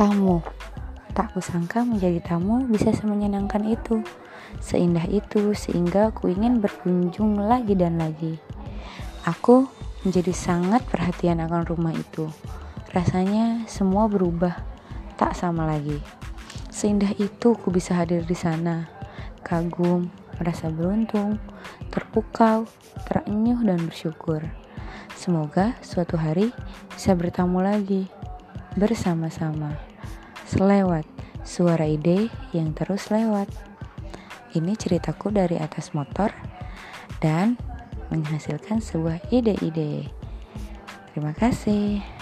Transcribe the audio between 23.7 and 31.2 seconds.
bersyukur. Semoga suatu hari bisa bertamu lagi bersama-sama. Selewat